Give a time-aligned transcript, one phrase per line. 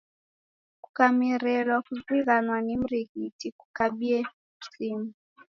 [0.83, 4.19] Kukamerelwa kuzighanwa ni mrighiti, kunikabie
[4.71, 5.11] simu